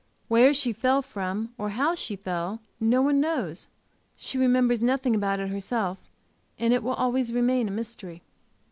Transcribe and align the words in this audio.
Where 0.29 0.51
she 0.51 0.73
fell 0.73 1.03
from, 1.03 1.53
or 1.59 1.69
how 1.77 1.93
she 1.93 2.15
fell, 2.15 2.59
no 2.79 3.03
one 3.03 3.19
knows; 3.21 3.67
she 4.15 4.39
remembers 4.39 4.81
nothing 4.81 5.13
about 5.13 5.39
it 5.39 5.49
herself, 5.49 5.99
and 6.57 6.73
it 6.73 6.81
will 6.81 6.95
always 6.95 7.31
remain 7.31 7.67
a 7.67 7.71
mystery. 7.71 8.23